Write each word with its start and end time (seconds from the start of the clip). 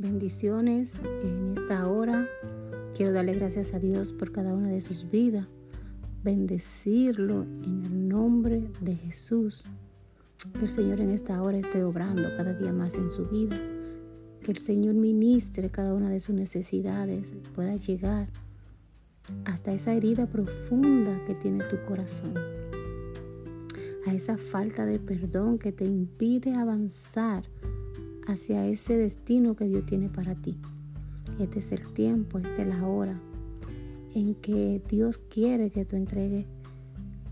bendiciones 0.00 1.00
en 1.22 1.54
esta 1.58 1.88
hora. 1.88 2.26
Quiero 2.96 3.12
darle 3.12 3.34
gracias 3.34 3.74
a 3.74 3.78
Dios 3.78 4.12
por 4.12 4.32
cada 4.32 4.54
una 4.54 4.68
de 4.68 4.80
sus 4.80 5.10
vidas. 5.10 5.46
Bendecirlo 6.24 7.42
en 7.42 7.82
el 7.84 8.08
nombre 8.08 8.62
de 8.80 8.96
Jesús. 8.96 9.62
Que 10.54 10.64
el 10.64 10.68
Señor 10.68 11.00
en 11.00 11.10
esta 11.10 11.40
hora 11.42 11.58
esté 11.58 11.84
obrando 11.84 12.22
cada 12.36 12.54
día 12.54 12.72
más 12.72 12.94
en 12.94 13.10
su 13.10 13.26
vida. 13.26 13.56
Que 14.42 14.52
el 14.52 14.58
Señor 14.58 14.94
ministre 14.94 15.70
cada 15.70 15.92
una 15.92 16.08
de 16.08 16.20
sus 16.20 16.34
necesidades, 16.34 17.34
pueda 17.54 17.76
llegar 17.76 18.28
hasta 19.44 19.72
esa 19.72 19.92
herida 19.92 20.26
profunda 20.26 21.22
que 21.26 21.34
tiene 21.34 21.62
tu 21.64 21.76
corazón. 21.84 22.34
A 24.06 24.14
esa 24.14 24.38
falta 24.38 24.86
de 24.86 24.98
perdón 24.98 25.58
que 25.58 25.72
te 25.72 25.84
impide 25.84 26.54
avanzar 26.54 27.44
hacia 28.30 28.66
ese 28.66 28.96
destino 28.96 29.56
que 29.56 29.66
Dios 29.66 29.84
tiene 29.86 30.08
para 30.08 30.34
ti. 30.34 30.56
Este 31.38 31.58
es 31.58 31.72
el 31.72 31.86
tiempo, 31.92 32.38
esta 32.38 32.62
es 32.62 32.68
la 32.68 32.86
hora 32.86 33.20
en 34.14 34.34
que 34.34 34.82
Dios 34.88 35.20
quiere 35.32 35.70
que 35.70 35.84
tú 35.84 35.96
entregues 35.96 36.46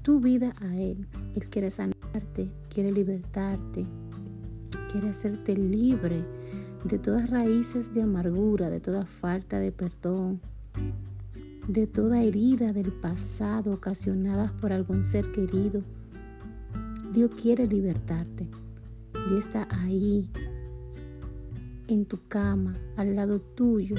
tu 0.03 0.20
vida 0.20 0.55
a 0.61 0.77
Él. 0.77 1.06
Él 1.34 1.48
quiere 1.48 1.70
sanarte, 1.70 2.51
quiere 2.73 2.92
libertarte, 2.92 3.87
quiere 4.92 5.11
hacerte 5.11 5.56
libre 5.56 6.25
de 6.84 6.98
todas 6.98 7.28
raíces 7.28 7.92
de 7.95 8.03
amargura, 8.03 8.70
de 8.70 8.80
toda 8.80 9.05
falta 9.05 9.59
de 9.59 9.73
perdón, 9.73 10.41
de 11.67 11.87
toda 11.87 12.23
herida 12.23 12.73
del 12.73 12.92
pasado 12.92 13.73
ocasionadas 13.73 14.53
por 14.53 14.73
algún 14.73 15.05
ser 15.05 15.33
querido. 15.33 15.83
Dios 17.12 17.33
quiere 17.41 17.67
libertarte. 17.67 18.47
Dios 19.28 19.45
está 19.45 19.67
ahí 19.70 20.28
en 21.89 22.05
tu 22.05 22.19
cama, 22.28 22.77
al 22.97 23.17
lado 23.17 23.41
tuyo, 23.41 23.97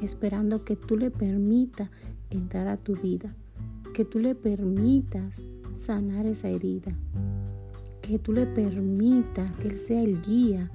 esperando 0.00 0.64
que 0.64 0.76
tú 0.76 0.96
le 0.96 1.10
permitas 1.10 1.90
entrar 2.30 2.68
a 2.68 2.76
tu 2.76 2.94
vida, 2.94 3.34
que 3.92 4.04
tú 4.04 4.20
le 4.20 4.34
permitas 4.34 5.34
sanar 5.74 6.26
esa 6.26 6.48
herida, 6.48 6.96
que 8.00 8.18
tú 8.18 8.32
le 8.32 8.46
permitas 8.46 9.50
que 9.56 9.68
Él 9.68 9.74
sea 9.74 10.02
el 10.02 10.22
guía 10.22 10.70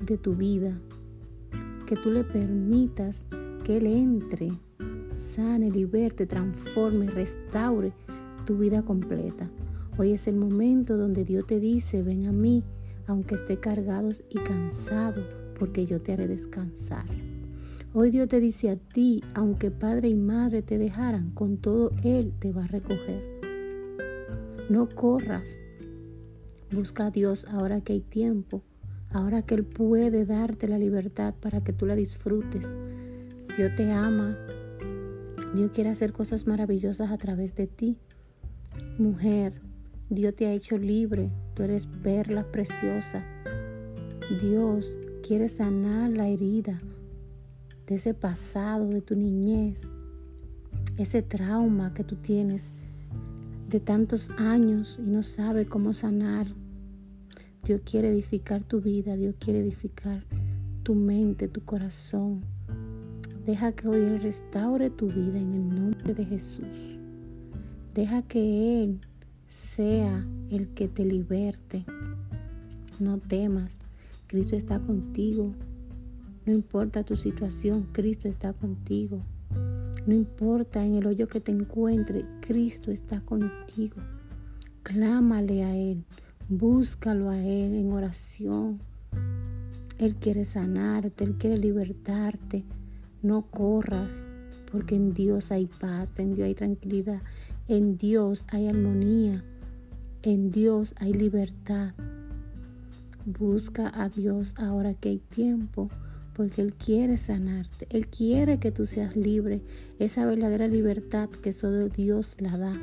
de 0.00 0.18
tu 0.18 0.34
vida, 0.34 0.76
que 1.86 1.96
tú 1.96 2.10
le 2.10 2.24
permitas 2.24 3.24
que 3.64 3.76
Él 3.76 3.86
entre, 3.86 4.50
sane, 5.12 5.70
liberte, 5.70 6.26
transforme, 6.26 7.06
restaure 7.06 7.92
tu 8.44 8.58
vida 8.58 8.82
completa. 8.82 9.48
Hoy 9.98 10.12
es 10.12 10.26
el 10.26 10.36
momento 10.36 10.96
donde 10.96 11.24
Dios 11.24 11.46
te 11.46 11.58
dice, 11.58 12.02
ven 12.02 12.26
a 12.26 12.32
mí 12.32 12.64
aunque 13.06 13.34
esté 13.34 13.58
cargados 13.58 14.22
y 14.30 14.38
cansado, 14.38 15.22
porque 15.58 15.86
yo 15.86 16.00
te 16.00 16.12
haré 16.12 16.26
descansar. 16.26 17.06
Hoy 17.94 18.10
Dios 18.10 18.28
te 18.28 18.40
dice 18.40 18.70
a 18.70 18.76
ti, 18.76 19.22
aunque 19.34 19.70
padre 19.70 20.08
y 20.08 20.14
madre 20.14 20.62
te 20.62 20.76
dejaran, 20.76 21.30
con 21.30 21.56
todo 21.56 21.92
Él 22.02 22.34
te 22.38 22.52
va 22.52 22.64
a 22.64 22.68
recoger. 22.68 23.40
No 24.68 24.88
corras. 24.88 25.48
Busca 26.70 27.06
a 27.06 27.10
Dios 27.10 27.46
ahora 27.48 27.80
que 27.80 27.94
hay 27.94 28.00
tiempo, 28.00 28.62
ahora 29.10 29.42
que 29.42 29.54
Él 29.54 29.64
puede 29.64 30.26
darte 30.26 30.68
la 30.68 30.78
libertad 30.78 31.34
para 31.40 31.62
que 31.62 31.72
tú 31.72 31.86
la 31.86 31.94
disfrutes. 31.94 32.74
Dios 33.56 33.74
te 33.76 33.90
ama. 33.90 34.36
Dios 35.54 35.70
quiere 35.72 35.88
hacer 35.88 36.12
cosas 36.12 36.46
maravillosas 36.46 37.10
a 37.10 37.16
través 37.16 37.54
de 37.54 37.66
ti. 37.66 37.96
Mujer, 38.98 39.54
Dios 40.08 40.34
te 40.34 40.46
ha 40.46 40.52
hecho 40.52 40.78
libre 40.78 41.30
Tú 41.56 41.62
eres 41.62 41.86
perla 41.86 42.44
preciosa. 42.52 43.24
Dios 44.42 44.98
quiere 45.26 45.48
sanar 45.48 46.10
la 46.10 46.28
herida 46.28 46.78
de 47.86 47.94
ese 47.94 48.12
pasado, 48.12 48.88
de 48.88 49.00
tu 49.00 49.16
niñez, 49.16 49.88
ese 50.98 51.22
trauma 51.22 51.94
que 51.94 52.04
tú 52.04 52.16
tienes 52.16 52.74
de 53.70 53.80
tantos 53.80 54.28
años 54.36 54.98
y 54.98 55.08
no 55.08 55.22
sabe 55.22 55.64
cómo 55.64 55.94
sanar. 55.94 56.46
Dios 57.64 57.80
quiere 57.90 58.10
edificar 58.10 58.62
tu 58.62 58.82
vida, 58.82 59.16
Dios 59.16 59.34
quiere 59.40 59.60
edificar 59.60 60.24
tu 60.82 60.94
mente, 60.94 61.48
tu 61.48 61.64
corazón. 61.64 62.44
Deja 63.46 63.72
que 63.72 63.88
hoy 63.88 64.00
Él 64.00 64.20
restaure 64.20 64.90
tu 64.90 65.06
vida 65.06 65.38
en 65.38 65.54
el 65.54 65.68
nombre 65.70 66.12
de 66.12 66.26
Jesús. 66.26 66.98
Deja 67.94 68.20
que 68.20 68.84
Él 68.84 69.00
sea 69.48 70.24
el 70.50 70.68
que 70.68 70.88
te 70.88 71.04
liberte. 71.04 71.84
No 72.98 73.18
temas, 73.18 73.78
Cristo 74.26 74.56
está 74.56 74.78
contigo. 74.78 75.52
No 76.44 76.52
importa 76.52 77.02
tu 77.02 77.16
situación, 77.16 77.88
Cristo 77.92 78.28
está 78.28 78.52
contigo. 78.52 79.20
No 80.06 80.14
importa 80.14 80.84
en 80.84 80.94
el 80.94 81.06
hoyo 81.06 81.26
que 81.26 81.40
te 81.40 81.50
encuentre, 81.50 82.24
Cristo 82.40 82.92
está 82.92 83.20
contigo. 83.20 83.96
Clámale 84.82 85.64
a 85.64 85.76
Él, 85.76 86.04
búscalo 86.48 87.28
a 87.30 87.38
Él 87.38 87.74
en 87.74 87.92
oración. 87.92 88.78
Él 89.98 90.14
quiere 90.14 90.44
sanarte, 90.44 91.24
Él 91.24 91.34
quiere 91.38 91.58
libertarte. 91.58 92.64
No 93.22 93.42
corras, 93.50 94.12
porque 94.70 94.94
en 94.94 95.14
Dios 95.14 95.50
hay 95.50 95.66
paz, 95.66 96.18
en 96.20 96.34
Dios 96.34 96.46
hay 96.46 96.54
tranquilidad, 96.54 97.22
en 97.68 97.96
Dios 97.96 98.46
hay 98.48 98.68
armonía. 98.68 99.42
En 100.22 100.52
Dios 100.52 100.94
hay 100.98 101.12
libertad. 101.12 101.94
Busca 103.24 103.90
a 103.92 104.08
Dios 104.08 104.54
ahora 104.56 104.94
que 104.94 105.08
hay 105.08 105.18
tiempo, 105.18 105.90
porque 106.34 106.62
Él 106.62 106.74
quiere 106.74 107.16
sanarte. 107.16 107.88
Él 107.90 108.06
quiere 108.06 108.58
que 108.58 108.70
tú 108.70 108.86
seas 108.86 109.16
libre. 109.16 109.62
Esa 109.98 110.26
verdadera 110.26 110.68
libertad 110.68 111.28
que 111.28 111.52
solo 111.52 111.88
Dios 111.88 112.36
la 112.38 112.56
da. 112.56 112.80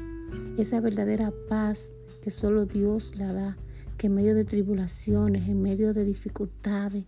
Esa 0.58 0.82
verdadera 0.82 1.32
paz 1.48 1.94
que 2.22 2.30
solo 2.30 2.66
Dios 2.66 3.14
la 3.16 3.32
da. 3.32 3.58
Que 3.98 4.08
en 4.08 4.16
medio 4.16 4.36
de 4.36 4.44
tribulaciones, 4.44 5.48
en 5.48 5.62
medio 5.62 5.94
de 5.94 6.04
dificultades, 6.04 7.06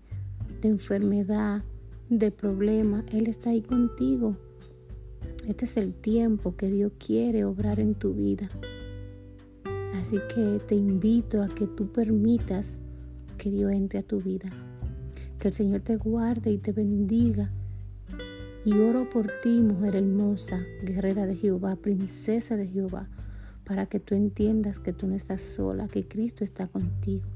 de 0.61 0.69
enfermedad, 0.69 1.63
de 2.09 2.31
problemas, 2.31 3.03
Él 3.11 3.27
está 3.27 3.49
ahí 3.49 3.61
contigo. 3.61 4.37
Este 5.47 5.65
es 5.65 5.77
el 5.77 5.93
tiempo 5.93 6.55
que 6.55 6.71
Dios 6.71 6.93
quiere 6.97 7.45
obrar 7.45 7.79
en 7.79 7.93
tu 7.93 8.15
vida. 8.15 8.47
Así 9.93 10.17
que 10.33 10.59
te 10.67 10.73
invito 10.73 11.43
a 11.43 11.47
que 11.47 11.67
tú 11.67 11.91
permitas 11.91 12.79
que 13.37 13.51
Dios 13.51 13.71
entre 13.71 13.99
a 13.99 14.03
tu 14.03 14.19
vida. 14.19 14.49
Que 15.37 15.49
el 15.49 15.53
Señor 15.53 15.81
te 15.81 15.97
guarde 15.97 16.49
y 16.49 16.57
te 16.57 16.71
bendiga. 16.71 17.51
Y 18.65 18.73
oro 18.73 19.07
por 19.07 19.27
ti, 19.43 19.61
mujer 19.61 19.95
hermosa, 19.95 20.65
guerrera 20.81 21.27
de 21.27 21.35
Jehová, 21.35 21.75
princesa 21.75 22.55
de 22.55 22.67
Jehová, 22.67 23.07
para 23.65 23.85
que 23.85 23.99
tú 23.99 24.15
entiendas 24.15 24.79
que 24.79 24.93
tú 24.93 25.05
no 25.05 25.13
estás 25.13 25.41
sola, 25.41 25.87
que 25.87 26.07
Cristo 26.07 26.43
está 26.43 26.67
contigo. 26.67 27.27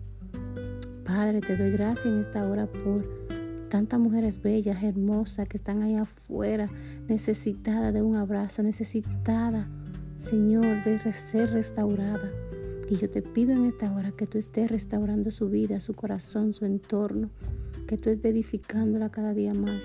Padre, 1.06 1.42
te 1.42 1.56
doy 1.56 1.70
gracias 1.70 2.08
en 2.08 2.22
esta 2.22 2.50
hora 2.50 2.66
por 2.66 3.19
tantas 3.70 4.00
mujeres 4.00 4.42
bellas, 4.42 4.84
hermosas, 4.84 5.48
que 5.48 5.58
están 5.58 5.82
ahí 5.82 5.96
afuera, 5.96 6.70
necesitadas 7.08 7.94
de 7.94 8.02
un 8.02 8.16
abrazo, 8.16 8.64
necesitadas, 8.64 9.68
Señor, 10.18 10.84
de 10.84 11.14
ser 11.14 11.52
restaurada. 11.52 12.32
Y 12.90 12.98
yo 12.98 13.10
te 13.10 13.22
pido 13.22 13.52
en 13.52 13.66
esta 13.66 13.94
hora 13.94 14.12
que 14.12 14.26
tú 14.26 14.40
estés 14.40 14.70
restaurando 14.70 15.30
su 15.32 15.48
vida, 15.48 15.80
su 15.80 15.94
corazón, 15.94 16.54
su 16.54 16.66
entorno, 16.66 17.30
que 17.88 17.98
tú 17.98 18.10
estés 18.10 18.32
edificándola 18.32 19.10
cada 19.10 19.34
día 19.34 19.54
más. 19.54 19.84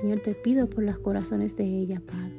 Señor, 0.00 0.20
te 0.20 0.34
pido 0.34 0.68
por 0.68 0.84
los 0.84 0.98
corazones 0.98 1.56
de 1.56 1.64
ella, 1.64 2.00
Padre. 2.06 2.34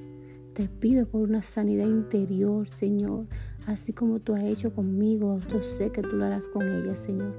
Te 0.54 0.70
pido 0.70 1.08
por 1.08 1.22
una 1.22 1.44
sanidad 1.44 1.86
interior, 1.86 2.70
Señor, 2.70 3.26
así 3.66 3.94
como 3.94 4.20
tú 4.20 4.34
has 4.34 4.44
hecho 4.44 4.74
conmigo. 4.74 5.40
Yo 5.52 5.62
sé 5.62 5.92
que 5.92 6.02
tú 6.02 6.16
lo 6.16 6.26
harás 6.26 6.48
con 6.48 6.64
ella, 6.68 6.96
Señor. 6.96 7.34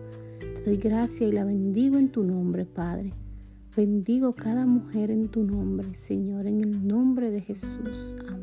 Doy 0.68 0.76
gracia 0.76 1.26
y 1.26 1.32
la 1.32 1.44
bendigo 1.44 1.96
en 1.96 2.10
tu 2.10 2.22
nombre, 2.22 2.66
Padre. 2.66 3.14
Bendigo 3.74 4.34
cada 4.34 4.66
mujer 4.66 5.10
en 5.10 5.28
tu 5.28 5.42
nombre, 5.42 5.94
Señor, 5.94 6.46
en 6.46 6.60
el 6.60 6.86
nombre 6.86 7.30
de 7.30 7.40
Jesús. 7.40 8.14
Amén. 8.28 8.37